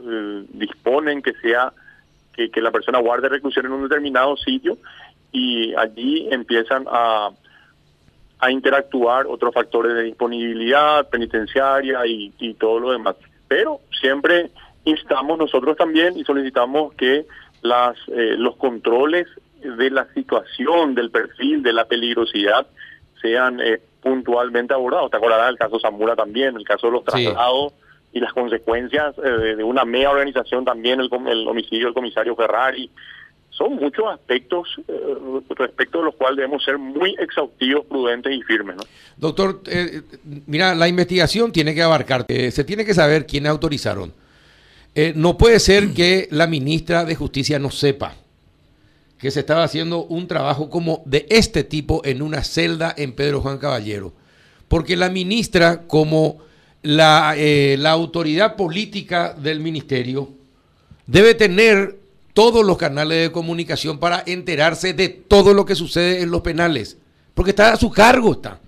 eh, 0.08 0.46
disponen 0.50 1.22
que 1.22 1.34
sea 1.34 1.74
que, 2.34 2.50
que 2.50 2.62
la 2.62 2.72
persona 2.72 3.00
guarde 3.00 3.29
reclusión 3.29 3.65
en 3.65 3.74
un 3.74 3.84
determinado 3.84 4.38
sitio 4.38 4.77
y 5.32 5.74
allí 5.75 6.27
empiezan 6.32 6.86
a, 6.89 7.29
a 8.39 8.51
interactuar 8.51 9.27
otros 9.27 9.53
factores 9.53 9.94
de 9.94 10.03
disponibilidad 10.03 11.08
penitenciaria 11.10 12.06
y, 12.06 12.34
y 12.39 12.53
todo 12.56 12.79
lo 12.79 12.91
demás. 12.91 13.15
Pero 13.48 13.82
siempre 14.00 14.51
instamos 14.86 15.38
nosotros 15.38 15.75
también 15.77 16.18
y 16.18 16.24
solicitamos 16.24 16.94
que 16.94 17.25
las 17.62 17.98
eh, 18.08 18.36
los 18.38 18.56
controles 18.56 19.27
de 19.62 19.89
la 19.89 20.06
situación, 20.13 20.96
del 20.96 21.12
perfil, 21.12 21.62
de 21.62 21.74
la 21.74 21.86
peligrosidad 21.86 22.65
sean 23.22 23.60
eh, 23.60 23.82
puntualmente 24.01 24.74
abordados. 24.74 25.12
Te 25.12 25.18
acordarás 25.18 25.48
del 25.48 25.58
caso 25.58 25.79
Zamora 25.79 26.15
también, 26.15 26.56
el 26.56 26.63
caso 26.63 26.88
de 26.88 26.94
los 26.94 27.03
traslados 27.03 27.74
y 28.12 28.20
las 28.20 28.34
consecuencias 28.34 29.16
eh, 29.24 29.56
de 29.56 29.63
una 29.63 29.86
mega 29.86 30.10
organización 30.10 30.66
también, 30.66 31.00
el, 31.00 31.10
el 31.28 31.48
homicidio 31.48 31.86
del 31.86 31.94
comisario 31.94 32.36
Ferrari 32.36 32.89
son 33.51 33.75
muchos 33.75 34.06
aspectos 34.08 34.68
eh, 34.88 35.42
respecto 35.56 36.00
a 36.00 36.06
los 36.06 36.16
cuales 36.16 36.38
debemos 36.38 36.63
ser 36.63 36.78
muy 36.78 37.16
exhaustivos, 37.20 37.86
prudentes 37.86 38.34
y 38.34 38.42
firmes. 38.44 38.78
Doctor, 39.18 39.62
eh, 39.68 40.01
mira, 40.48 40.74
la 40.75 40.88
investigación 40.88 41.51
tiene 41.51 41.75
que 41.75 41.82
abarcar, 41.82 42.25
se 42.28 42.63
tiene 42.63 42.86
que 42.86 42.94
saber 42.94 43.25
quiénes 43.25 43.51
autorizaron. 43.51 44.13
no 45.16 45.38
puede 45.38 45.60
ser 45.60 45.94
que 45.94 46.28
la 46.32 46.48
ministra 46.48 47.06
de 47.06 47.16
Justicia 47.16 47.60
no 47.60 47.70
sepa 47.70 48.16
que 49.20 49.32
se 49.32 49.42
estaba 49.42 49.63
haciendo 49.63 50.06
un 50.06 50.28
trabajo 50.28 50.70
como 50.70 51.04
de 51.06 51.28
este 51.30 51.63
tipo 51.66 52.01
en 52.06 52.22
una 52.22 52.44
celda 52.44 52.94
en 52.98 53.12
Pedro 53.13 53.42
Juan 53.42 53.58
Caballero. 53.58 54.13
Porque 54.70 54.96
la 54.96 55.10
ministra, 55.10 55.88
como 55.88 56.39
la, 56.81 57.36
la 57.38 57.91
autoridad 57.91 58.55
política 58.55 59.33
del 59.33 59.59
ministerio, 59.59 60.29
debe 61.05 61.33
tener 61.33 62.00
todos 62.33 62.65
los 62.65 62.77
canales 62.77 63.24
de 63.24 63.31
comunicación 63.31 64.00
para 64.00 64.24
enterarse 64.25 64.93
de 64.93 65.09
todo 65.09 65.53
lo 65.53 65.65
que 65.65 65.75
sucede 65.75 66.21
en 66.21 66.31
los 66.31 66.41
penales, 66.41 66.98
porque 67.33 67.51
está 67.51 67.74
a 67.74 67.77
su 67.77 67.89
cargo 67.91 68.33
está. 68.33 68.59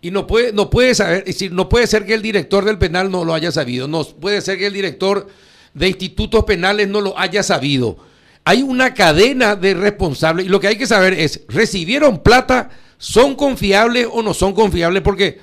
Y 0.00 0.10
no 0.10 0.26
puede, 0.26 0.52
no 0.52 0.70
puede 0.70 0.94
saber, 0.94 1.24
es 1.26 1.50
no 1.50 1.68
puede 1.68 1.86
ser 1.86 2.04
que 2.04 2.14
el 2.14 2.20
director 2.20 2.64
del 2.64 2.78
penal 2.78 3.10
no 3.10 3.24
lo 3.24 3.32
haya 3.32 3.52
sabido, 3.52 3.88
no 3.88 4.04
puede 4.04 4.40
ser 4.40 4.58
que 4.58 4.66
el 4.66 4.72
director 4.72 5.28
de 5.72 5.88
institutos 5.88 6.44
penales 6.44 6.88
no 6.88 7.00
lo 7.00 7.18
haya 7.18 7.42
sabido. 7.42 7.96
Hay 8.44 8.62
una 8.62 8.92
cadena 8.92 9.56
de 9.56 9.74
responsables 9.74 10.46
y 10.46 10.48
lo 10.48 10.60
que 10.60 10.68
hay 10.68 10.76
que 10.76 10.86
saber 10.86 11.14
es, 11.14 11.42
¿recibieron 11.48 12.22
plata? 12.22 12.70
¿Son 12.98 13.34
confiables 13.34 14.06
o 14.10 14.22
no 14.22 14.34
son 14.34 14.52
confiables? 14.52 15.02
Porque 15.02 15.40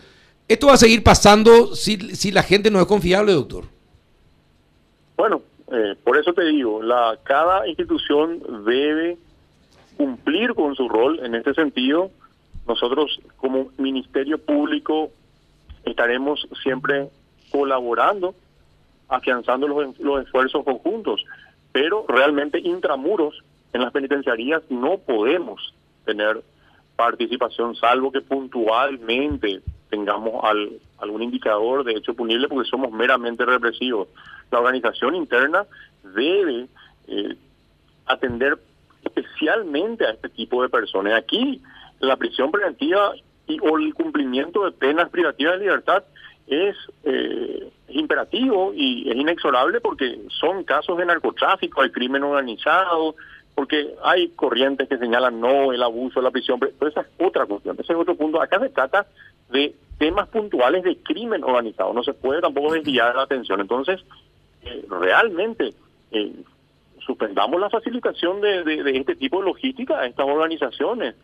esto 0.54 0.68
va 0.68 0.74
a 0.74 0.78
seguir 0.78 1.04
pasando 1.04 1.76
si, 1.76 1.98
si 2.16 2.32
la 2.32 2.44
gente 2.44 2.70
no 2.72 2.80
es 2.80 2.86
confiable, 2.86 3.34
doctor. 3.34 3.66
Bueno, 5.18 5.42
eh, 5.72 5.96
por 6.04 6.18
eso 6.18 6.34
te 6.34 6.44
digo, 6.46 6.82
la, 6.82 7.18
cada 7.24 7.68
institución 7.68 8.66
debe 8.66 9.18
cumplir 9.98 10.54
con 10.54 10.76
su 10.76 10.90
rol 10.90 11.20
en 11.24 11.36
este 11.36 11.54
sentido. 11.54 12.12
Nosotros 12.68 13.20
como 13.38 13.70
Ministerio 13.78 14.38
Público 14.38 15.12
estaremos 15.86 16.48
siempre 16.64 17.10
colaborando, 17.52 18.36
afianzando 19.08 19.68
los, 19.68 20.00
los 20.00 20.24
esfuerzos 20.24 20.64
conjuntos, 20.64 21.24
pero 21.72 22.06
realmente 22.08 22.60
intramuros 22.60 23.44
en 23.74 23.82
las 23.82 23.92
penitenciarías 23.92 24.64
no 24.70 24.98
podemos 24.98 25.74
tener 26.06 26.42
participación, 26.96 27.76
salvo 27.76 28.12
que 28.12 28.22
puntualmente 28.22 29.62
tengamos 29.92 30.44
al, 30.44 30.72
algún 30.98 31.22
indicador 31.22 31.84
de 31.84 31.94
hecho 31.94 32.16
punible 32.16 32.48
porque 32.48 32.68
somos 32.68 32.92
meramente 32.92 33.46
represivos. 33.46 34.08
La 34.50 34.60
organización 34.60 35.16
interna 35.16 35.66
debe 36.16 36.68
eh, 37.08 37.36
atender 38.08 38.58
especialmente 39.04 40.06
a 40.06 40.12
este 40.12 40.30
tipo 40.30 40.64
de 40.64 40.70
personas. 40.70 41.14
Aquí 41.14 41.62
la 42.00 42.16
prisión 42.16 42.52
preventiva 42.52 43.14
y 43.48 43.60
o 43.60 43.78
el 43.78 43.94
cumplimiento 43.94 44.66
de 44.66 44.72
penas 44.72 45.10
privativas 45.10 45.54
de 45.54 45.66
libertad 45.66 46.04
es 46.48 46.76
eh, 47.04 47.72
imperativo 47.90 48.74
y 48.76 49.10
es 49.10 49.16
inexorable 49.16 49.82
porque 49.82 50.20
son 50.40 50.64
casos 50.64 50.98
de 50.98 51.06
narcotráfico, 51.06 51.82
hay 51.82 51.92
crimen 51.92 52.24
organizado, 52.24 53.16
porque 53.56 53.96
hay 54.04 54.30
corrientes 54.30 54.88
que 54.88 54.98
señalan 54.98 55.40
no 55.40 55.72
el 55.72 55.84
abuso 55.84 56.22
la 56.22 56.32
prisión, 56.32 56.60
pero 56.60 56.90
esa 56.90 57.02
es 57.02 57.08
otra 57.20 57.46
cuestión, 57.46 57.76
ese 57.80 57.94
es 57.94 58.00
otro 58.00 58.16
punto. 58.16 58.42
Acá 58.42 58.60
se 58.60 58.70
trata 58.70 59.08
de 59.50 59.76
temas 59.98 60.28
puntuales 60.30 60.84
de 60.84 60.98
crimen 60.98 61.44
organizado, 61.44 61.94
no 61.94 62.04
se 62.04 62.14
puede 62.14 62.42
tampoco 62.42 62.74
desviar 62.74 63.16
la 63.16 63.24
atención. 63.24 63.62
Entonces, 63.62 64.02
eh, 64.64 64.86
realmente, 64.90 65.74
eh, 66.12 66.34
suspendamos 67.06 67.60
la 67.60 67.70
facilitación 67.70 68.42
de, 68.42 68.64
de, 68.64 68.98
este 68.98 69.16
tipo 69.16 69.40
de 69.40 69.46
logística 69.46 70.00
a 70.00 70.06
estas 70.06 70.28
organizaciones. 70.28 71.16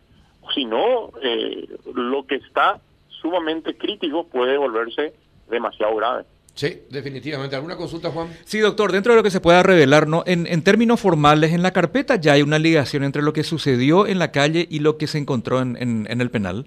Si 0.53 0.65
no, 0.65 1.11
eh, 1.21 1.67
lo 1.93 2.25
que 2.25 2.35
está 2.35 2.79
sumamente 3.09 3.75
crítico 3.77 4.25
puede 4.27 4.57
volverse 4.57 5.13
demasiado 5.49 5.95
grave. 5.95 6.25
Sí, 6.57 6.81
definitivamente. 6.89 7.55
¿Alguna 7.55 7.75
consulta, 7.75 8.09
Juan? 8.09 8.29
Sí, 8.43 8.57
doctor, 8.57 8.91
dentro 8.91 9.13
de 9.13 9.17
lo 9.17 9.23
que 9.23 9.29
se 9.29 9.39
pueda 9.39 9.61
revelar, 9.61 10.07
¿no? 10.07 10.23
En, 10.25 10.47
en, 10.47 10.63
términos 10.63 10.99
formales, 10.99 11.53
en 11.53 11.61
la 11.61 11.71
carpeta 11.71 12.15
ya 12.15 12.33
hay 12.33 12.41
una 12.41 12.57
ligación 12.57 13.03
entre 13.03 13.21
lo 13.21 13.31
que 13.31 13.43
sucedió 13.43 14.07
en 14.07 14.17
la 14.17 14.31
calle 14.31 14.67
y 14.67 14.79
lo 14.79 14.97
que 14.97 15.05
se 15.05 15.19
encontró 15.19 15.61
en, 15.61 15.77
en, 15.77 16.19
el 16.19 16.31
penal. 16.31 16.65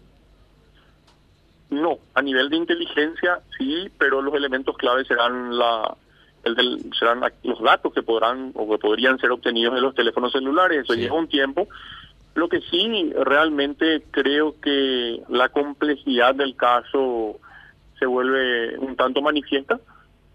No, 1.71 1.99
a 2.15 2.23
nivel 2.23 2.51
de 2.51 2.59
inteligencia 2.59 3.41
sí, 3.59 3.91
pero 3.99 4.23
los 4.23 4.33
elementos 4.33 4.77
claves 4.77 5.09
serán 5.09 5.59
la 5.59 5.97
el 6.45 6.55
del, 6.55 6.93
serán 6.97 7.23
los 7.43 7.61
datos 7.61 7.93
que 7.93 8.05
podrán 8.05 8.53
o 8.55 8.71
que 8.71 8.79
podrían 8.79 9.19
ser 9.19 9.33
obtenidos 9.33 9.75
de 9.75 9.81
los 9.81 9.97
teléfonos 9.97 10.31
celulares. 10.31 10.85
Eso 10.85 10.95
lleva 10.95 11.17
un 11.17 11.27
tiempo. 11.27 11.67
Lo 12.37 12.49
que 12.49 12.61
sí 12.61 13.13
realmente 13.25 14.05
creo 14.13 14.55
que 14.61 15.21
la 15.29 15.49
complejidad 15.49 16.37
del 16.37 16.55
caso 16.55 17.41
se 18.01 18.07
vuelve 18.07 18.77
un 18.79 18.97
tanto 18.97 19.23
manifiesta, 19.23 19.79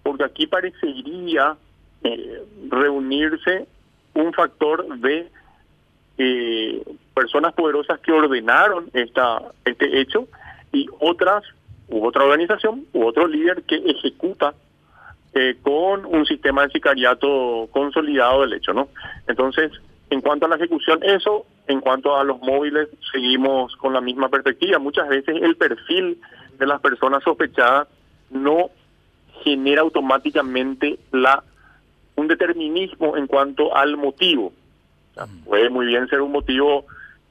porque 0.04 0.24
aquí 0.24 0.48
parecería 0.48 1.58
eh, 2.04 2.44
reunirse 2.70 3.68
un 4.14 4.32
factor 4.32 5.00
de 5.00 5.28
eh, 6.18 6.84
personas 7.14 7.54
poderosas 7.54 8.00
que 8.00 8.12
ordenaron 8.12 8.90
esta 8.94 9.42
este 9.66 10.00
hecho 10.00 10.28
y 10.72 10.88
otras 11.00 11.44
u 11.90 12.06
otra 12.06 12.24
organización 12.24 12.86
u 12.94 13.04
otro 13.04 13.28
líder 13.28 13.64
que 13.64 13.76
ejecuta 13.76 14.54
eh, 15.34 15.58
con 15.62 16.06
un 16.06 16.26
sistema 16.26 16.64
de 16.64 16.72
sicariato 16.72 17.68
consolidado 17.72 18.42
del 18.42 18.54
hecho, 18.54 18.74
¿no? 18.74 18.88
Entonces, 19.28 19.72
en 20.10 20.22
cuanto 20.22 20.46
a 20.46 20.50
la 20.50 20.56
ejecución, 20.56 21.00
eso, 21.04 21.46
en 21.68 21.82
cuanto 21.82 22.16
a 22.16 22.24
los 22.24 22.40
móviles, 22.40 22.88
seguimos 23.12 23.76
con 23.78 23.92
la 23.92 24.00
misma 24.00 24.30
perspectiva. 24.30 24.80
Muchas 24.80 25.10
veces 25.10 25.36
el 25.42 25.58
perfil 25.58 26.22
de 26.58 26.66
las 26.66 26.82
personas 26.82 27.24
sospechadas 27.24 27.88
no 28.30 28.70
genera 29.44 29.82
automáticamente 29.82 30.98
la 31.12 31.44
un 32.16 32.28
determinismo 32.28 33.18
en 33.18 33.28
cuanto 33.28 33.76
al 33.76 33.98
motivo. 33.98 34.54
puede 35.46 35.70
muy 35.70 35.86
bien 35.86 36.08
ser 36.08 36.22
un 36.22 36.32
motivo 36.32 36.86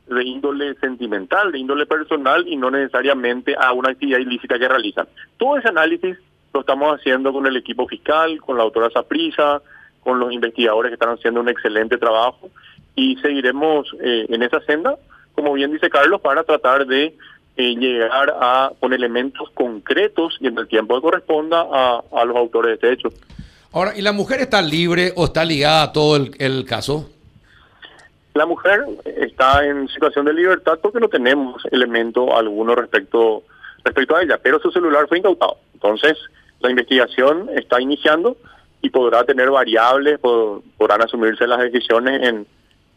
de 0.07 0.23
índole 0.23 0.75
sentimental, 0.75 1.51
de 1.51 1.59
índole 1.59 1.87
personal 1.87 2.47
y 2.47 2.57
no 2.57 2.71
necesariamente 2.71 3.57
a 3.59 3.73
una 3.73 3.91
actividad 3.91 4.19
ilícita 4.19 4.59
que 4.59 4.69
realizan. 4.69 5.09
Todo 5.39 5.57
ese 5.57 5.69
análisis 5.69 6.19
lo 6.53 6.61
estamos 6.61 6.99
haciendo 6.99 7.33
con 7.33 7.47
el 7.47 7.57
equipo 7.57 7.87
fiscal, 7.87 8.41
con 8.41 8.59
la 8.59 8.65
autora 8.65 8.91
Saprisa, 8.91 9.63
con 10.03 10.21
los 10.21 10.33
investigadores 10.33 10.91
que 10.91 10.95
están 10.95 11.15
haciendo 11.15 11.41
un 11.41 11.49
excelente 11.49 11.97
trabajo 11.97 12.51
y 12.95 13.17
seguiremos 13.17 13.89
eh, 14.01 14.27
en 14.29 14.43
esa 14.43 14.61
senda 14.61 14.97
como 15.35 15.49
como 15.49 15.55
bien 15.55 15.73
dice 15.73 15.91
Carlos, 15.91 16.21
para 16.21 16.45
tratar 16.45 16.87
de 16.87 17.15
eh, 17.57 17.75
llegar 17.77 18.35
a 18.41 18.73
con 18.81 18.93
elementos 18.93 19.49
concretos 19.55 20.37
y 20.41 20.47
en 20.49 20.59
el 20.59 20.67
tiempo 20.69 20.97
que 20.97 21.03
corresponda 21.03 21.67
a, 21.71 22.03
a 22.13 22.25
los 22.25 22.37
autores 22.37 22.69
de 22.71 22.75
este 22.75 22.93
hecho. 22.93 23.09
Ahora, 23.73 23.93
¿y 23.97 24.03
la 24.03 24.13
mujer 24.13 24.41
está 24.41 24.63
libre 24.63 25.13
o 25.17 25.25
está 25.27 25.45
ligada 25.45 25.83
a 25.83 25.93
todo 25.93 26.17
el, 26.17 26.35
el 26.39 26.65
caso? 26.65 27.11
La 28.35 28.47
mujer 28.47 28.85
está 29.05 29.65
en 29.65 29.89
situación 29.89 30.25
de 30.25 30.33
libertad 30.33 30.79
porque 30.83 30.99
no 30.99 31.09
tenemos 31.09 31.63
elemento 31.71 32.37
alguno 32.37 32.75
respecto 32.75 33.45
respecto 33.85 34.17
a 34.17 34.23
ella, 34.23 34.39
pero 34.43 34.59
su 34.59 34.71
celular 34.71 35.07
fue 35.09 35.19
incautado. 35.19 35.59
Entonces, 35.75 36.17
la 36.61 36.71
investigación 36.71 37.51
está 37.55 37.81
iniciando 37.81 38.37
y 38.81 38.91
podrá 38.91 39.25
tener 39.25 39.51
variables, 39.51 40.21
pod- 40.21 40.63
podrán 40.79 41.03
asumirse 41.03 41.47
las 41.47 41.61
decisiones 41.61 42.23
en 42.27 42.47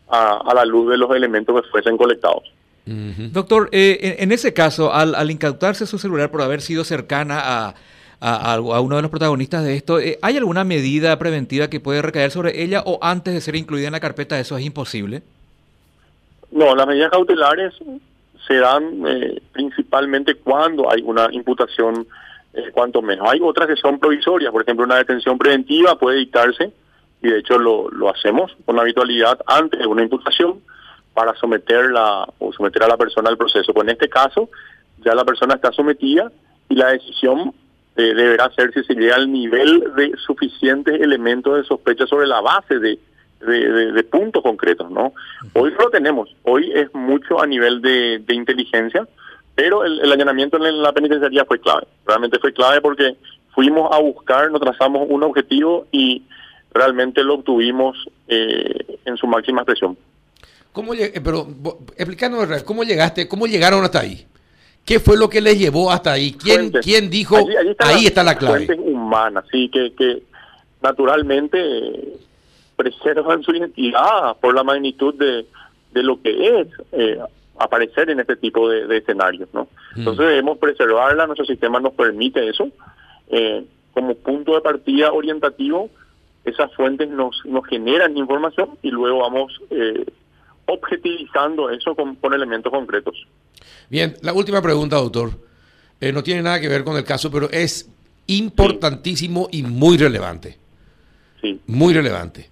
a, 0.09 0.37
a 0.37 0.53
la 0.53 0.63
luz 0.63 0.89
de 0.89 0.97
los 0.97 1.13
elementos 1.13 1.61
que 1.61 1.69
fuesen 1.69 1.97
colectados. 1.97 2.43
Doctor, 3.33 3.69
eh, 3.73 3.99
en, 4.01 4.23
en 4.23 4.31
ese 4.31 4.53
caso, 4.53 4.93
al, 4.93 5.13
al 5.15 5.29
incautarse 5.29 5.85
su 5.85 5.97
celular 5.99 6.31
por 6.31 6.41
haber 6.41 6.61
sido 6.61 6.83
cercana 6.83 7.39
a, 7.39 7.67
a- 8.19 8.53
a- 8.53 8.55
a 8.55 8.79
uno 8.81 8.95
de 8.95 9.01
los 9.01 9.11
protagonistas 9.11 9.63
de 9.63 9.75
esto, 9.75 9.99
eh, 9.99 10.17
¿hay 10.21 10.37
alguna 10.37 10.63
medida 10.63 11.19
preventiva 11.19 11.69
que 11.69 11.79
puede 11.79 12.01
recaer 12.01 12.31
sobre 12.31 12.63
ella 12.63 12.81
o 12.85 12.97
antes 13.01 13.33
de 13.33 13.41
ser 13.41 13.55
incluida 13.55 13.87
en 13.87 13.93
la 13.93 13.99
carpeta 13.99 14.39
eso 14.39 14.57
es 14.57 14.65
imposible? 14.65 15.21
No, 16.51 16.75
las 16.75 16.87
medidas 16.87 17.11
cautelares 17.11 17.73
se 18.47 18.55
dan 18.55 19.03
eh, 19.05 19.41
principalmente 19.51 20.35
cuando 20.35 20.89
hay 20.89 21.01
una 21.03 21.27
imputación 21.31 22.07
eh, 22.53 22.71
cuanto 22.71 23.01
menos. 23.01 23.27
Hay 23.29 23.39
otras 23.43 23.67
que 23.67 23.75
son 23.75 23.99
provisorias, 23.99 24.51
por 24.51 24.61
ejemplo, 24.61 24.85
una 24.85 24.95
detención 24.95 25.37
preventiva 25.37 25.99
puede 25.99 26.17
dictarse, 26.19 26.71
y 27.21 27.27
de 27.27 27.39
hecho 27.39 27.57
lo, 27.59 27.89
lo 27.91 28.09
hacemos 28.09 28.55
con 28.65 28.79
habitualidad 28.79 29.39
antes 29.45 29.79
de 29.79 29.85
una 29.87 30.03
imputación 30.03 30.59
para 31.17 31.33
someterla 31.33 32.27
o 32.37 32.53
someter 32.53 32.83
a 32.83 32.87
la 32.87 32.95
persona 32.95 33.27
al 33.31 33.37
proceso. 33.37 33.73
Pues 33.73 33.85
en 33.87 33.93
este 33.93 34.07
caso 34.07 34.51
ya 35.03 35.15
la 35.15 35.25
persona 35.25 35.55
está 35.55 35.71
sometida 35.71 36.31
y 36.69 36.75
la 36.75 36.89
decisión 36.89 37.55
eh, 37.95 38.13
deberá 38.13 38.51
ser 38.51 38.71
si 38.71 38.83
se 38.83 38.93
llega 38.93 39.15
al 39.15 39.31
nivel 39.31 39.83
de 39.95 40.11
suficientes 40.27 41.01
elementos 41.01 41.55
de 41.57 41.63
sospecha 41.63 42.05
sobre 42.05 42.27
la 42.27 42.39
base 42.41 42.77
de, 42.77 42.99
de, 43.41 43.71
de- 43.71 43.91
de 43.93 44.03
puntos 44.03 44.43
concretos, 44.43 44.91
¿no? 44.91 45.13
Hoy 45.53 45.71
no 45.71 45.85
lo 45.85 45.89
tenemos, 45.89 46.29
hoy 46.43 46.71
es 46.71 46.93
mucho 46.93 47.41
a 47.41 47.47
nivel 47.47 47.81
de, 47.81 48.19
de 48.19 48.35
inteligencia, 48.35 49.07
pero 49.55 49.83
el, 49.85 49.99
el 50.01 50.11
allanamiento 50.11 50.57
en 50.63 50.83
la 50.83 50.93
penitenciaría 50.93 51.45
fue 51.45 51.59
clave, 51.59 51.87
realmente 52.05 52.37
fue 52.37 52.53
clave 52.53 52.79
porque 52.79 53.15
fuimos 53.55 53.89
a 53.91 53.97
buscar, 53.97 54.51
nos 54.51 54.61
trazamos 54.61 55.07
un 55.09 55.23
objetivo 55.23 55.87
y 55.91 56.21
realmente 56.71 57.23
lo 57.23 57.33
obtuvimos 57.35 57.97
eh, 58.27 58.99
en 59.05 59.17
su 59.17 59.25
máxima 59.25 59.61
expresión. 59.61 59.97
¿Cómo 60.77 60.93
eh, 60.93 61.11
pero 61.23 61.47
explícanos, 61.95 62.61
¿cómo 62.61 62.83
llegaste? 62.83 63.27
¿Cómo 63.27 63.47
llegaron 63.47 63.83
hasta 63.83 64.01
ahí? 64.01 64.27
¿Qué 64.85 64.99
fue 64.99 65.17
lo 65.17 65.27
que 65.27 65.41
les 65.41 65.57
llevó 65.57 65.89
hasta 65.91 66.11
ahí? 66.11 66.33
¿Quién, 66.33 66.59
Fuentes. 66.69 66.85
quién 66.85 67.09
dijo 67.09 67.35
Allí- 67.35 67.57
allí 67.57 67.75
ahí 67.79 68.05
está 68.05 68.23
la 68.23 68.37
clave? 68.37 68.67
Humanas, 68.77 69.45
sí, 69.51 69.69
que, 69.73 69.91
que 69.95 70.21
naturalmente 70.83 71.57
eh, 71.59 72.13
preservan 72.75 73.41
su 73.41 73.55
identidad 73.55 74.37
por 74.39 74.53
la 74.53 74.63
magnitud 74.63 75.15
de, 75.15 75.47
de 75.93 76.03
lo 76.03 76.21
que 76.21 76.59
es 76.59 76.67
eh, 76.91 77.17
aparecer 77.57 78.11
en 78.11 78.19
este 78.19 78.35
tipo 78.35 78.69
de, 78.69 78.85
de 78.85 78.97
escenarios, 78.97 79.49
¿no? 79.53 79.63
Mm. 79.95 79.99
Entonces 80.01 80.27
debemos 80.27 80.59
preservarla, 80.59 81.25
nuestro 81.25 81.47
sistema 81.47 81.79
nos 81.79 81.93
permite 81.93 82.47
eso. 82.47 82.69
Eh, 83.29 83.65
como 83.95 84.13
punto 84.13 84.53
de 84.53 84.61
partida 84.61 85.11
orientativo, 85.11 85.89
esas 86.45 86.71
fuentes 86.75 87.09
nos, 87.09 87.43
nos 87.45 87.65
generan 87.65 88.15
información 88.15 88.77
y 88.83 88.91
luego 88.91 89.21
vamos 89.21 89.59
eh, 89.71 90.05
objetivizando 90.67 91.69
eso 91.69 91.95
con, 91.95 92.15
con 92.15 92.33
elementos 92.33 92.71
concretos. 92.71 93.15
Bien, 93.89 94.15
la 94.21 94.33
última 94.33 94.61
pregunta, 94.61 94.97
doctor. 94.97 95.31
Eh, 95.99 96.11
no 96.11 96.21
tiene 96.21 96.43
nada 96.43 96.59
que 96.59 96.67
ver 96.67 96.83
con 96.83 96.95
el 96.95 97.03
caso, 97.03 97.31
pero 97.31 97.49
es 97.51 97.89
importantísimo 98.27 99.47
y 99.51 99.63
muy 99.63 99.97
relevante. 99.97 100.57
Sí. 101.41 101.59
Muy 101.65 101.93
relevante. 101.93 102.49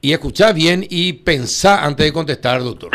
Y 0.00 0.12
escuchá 0.12 0.52
bien 0.52 0.84
y 0.88 1.12
pensá 1.12 1.84
antes 1.84 2.06
de 2.06 2.12
contestar, 2.12 2.62
doctor. 2.62 2.90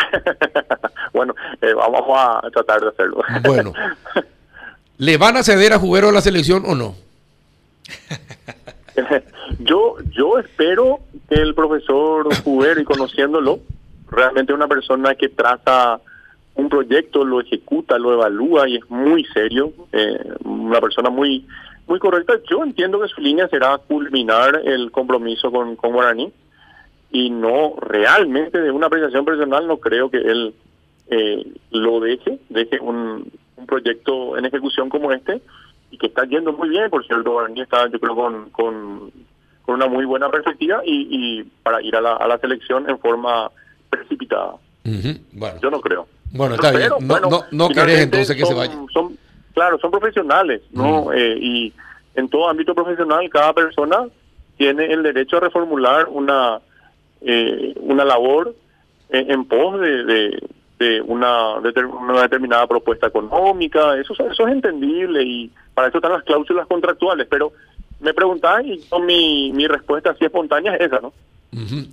bueno, 1.14 1.34
eh, 1.62 1.74
vamos 1.74 2.02
a 2.14 2.42
tratar 2.52 2.82
de 2.82 2.90
hacerlo. 2.90 3.24
Bueno. 3.44 3.74
¿Le 5.00 5.16
van 5.18 5.38
a 5.38 5.44
ceder 5.44 5.74
a 5.74 5.80
Juguero 5.80 6.10
a 6.10 6.12
la 6.12 6.22
selección 6.22 6.64
o 6.66 6.74
no? 6.74 6.96
yo, 9.60 9.98
yo 10.10 10.40
espero 10.40 11.02
que 11.30 11.36
el 11.36 11.54
profesor 11.54 12.34
Jubero, 12.44 12.82
y 12.82 12.84
conociéndolo, 12.84 13.60
realmente 14.10 14.54
una 14.54 14.68
persona 14.68 15.16
que 15.16 15.30
traza 15.30 16.00
un 16.56 16.70
proyecto, 16.70 17.24
lo 17.24 17.40
ejecuta, 17.40 18.00
lo 18.00 18.14
evalúa 18.14 18.68
y 18.68 18.78
es 18.78 18.90
muy 18.90 19.24
serio, 19.26 19.72
eh, 19.92 20.18
una 20.44 20.82
persona 20.82 21.10
muy 21.10 21.46
muy 21.88 22.00
correcta. 22.00 22.34
Yo 22.50 22.64
entiendo 22.64 23.00
que 23.00 23.08
su 23.08 23.22
línea 23.22 23.48
será 23.48 23.78
culminar 23.78 24.62
el 24.66 24.92
compromiso 24.92 25.52
con, 25.52 25.76
con 25.78 25.94
Guaraní 25.94 26.32
y 27.12 27.30
no 27.30 27.76
realmente 27.80 28.60
de 28.60 28.72
una 28.72 28.88
apreciación 28.88 29.24
personal 29.24 29.66
no 29.66 29.78
creo 29.78 30.10
que 30.10 30.18
él 30.18 30.54
eh, 31.10 31.46
lo 31.72 32.02
deje, 32.02 32.40
deje 32.50 32.80
un, 32.82 33.32
un 33.56 33.66
proyecto 33.66 34.38
en 34.38 34.46
ejecución 34.46 34.90
como 34.90 35.14
este 35.14 35.42
y 35.90 35.98
que 35.98 36.08
está 36.08 36.26
yendo 36.26 36.52
muy 36.52 36.68
bien, 36.68 36.90
por 36.90 37.06
cierto, 37.06 37.32
Guaraní 37.32 37.62
está 37.62 37.88
yo 37.88 38.00
creo 38.00 38.16
con, 38.16 38.50
con, 38.50 39.12
con 39.66 39.76
una 39.76 39.88
muy 39.88 40.04
buena 40.04 40.30
perspectiva 40.30 40.82
y, 40.84 41.08
y 41.10 41.44
para 41.64 41.82
ir 41.82 41.96
a 41.96 42.02
la, 42.02 42.14
a 42.14 42.28
la 42.28 42.38
selección 42.40 42.90
en 42.90 43.00
forma 43.00 43.50
precipitada. 43.90 44.54
Bueno, 45.34 45.60
Yo 45.62 45.70
no 45.70 45.82
creo. 45.82 46.08
bueno 46.32 46.56
está 46.56 46.72
bien. 46.72 46.84
Pero, 46.84 46.98
No, 47.02 47.08
bueno, 47.08 47.30
no, 47.30 47.44
no 47.52 47.70
querés 47.70 48.00
entonces 48.02 48.36
que 48.36 48.42
se 48.44 48.48
son- 48.48 48.58
vaya. 48.58 48.74
son- 48.94 49.18
claro, 49.54 49.78
son 49.80 49.92
profesionales, 49.92 50.62
¿no? 50.72 51.06
Mm. 51.06 51.12
Eh, 51.14 51.38
y 51.42 51.74
en 52.16 52.30
todo 52.30 52.48
ámbito 52.50 52.74
profesional, 52.74 53.30
cada 53.30 53.54
persona 53.54 54.08
tiene 54.58 54.86
el 54.86 55.04
derecho 55.04 55.38
a 55.38 55.42
reformular 55.42 56.08
una 56.10 56.60
eh, 57.22 57.74
una 57.82 58.06
labor 58.06 58.56
en, 59.10 59.32
en 59.32 59.46
pos 59.46 59.80
de, 59.82 60.04
de, 60.06 60.48
de 60.80 61.02
una, 61.02 61.56
deter- 61.58 61.90
una 61.90 62.22
determinada 62.22 62.68
propuesta 62.68 63.08
económica. 63.08 63.98
Eso, 63.98 64.14
eso 64.14 64.48
es 64.48 64.54
entendible 64.54 65.24
y 65.24 65.52
para 65.74 65.88
eso 65.90 65.98
están 65.98 66.12
las 66.14 66.24
cláusulas 66.24 66.68
contractuales. 66.68 67.28
Pero 67.30 67.52
me 68.00 68.14
preguntás 68.14 68.64
y 68.66 68.78
yo 68.80 69.00
mi, 69.00 69.52
mi 69.52 69.68
respuesta 69.68 70.12
así 70.12 70.26
espontánea 70.26 70.76
es 70.76 70.82
esa, 70.82 71.00
¿no? 71.00 71.12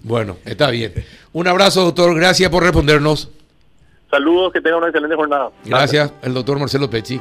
Bueno, 0.02 0.36
está 0.44 0.70
bien. 0.70 0.92
Un 1.32 1.48
abrazo, 1.48 1.84
doctor. 1.84 2.14
Gracias 2.14 2.50
por 2.50 2.62
respondernos. 2.62 3.30
Saludos, 4.10 4.52
que 4.52 4.60
tengan 4.60 4.78
una 4.78 4.88
excelente 4.88 5.16
jornada. 5.16 5.50
Gracias, 5.64 6.12
el 6.22 6.34
doctor 6.34 6.58
Marcelo 6.58 6.88
Pecci. 6.88 7.20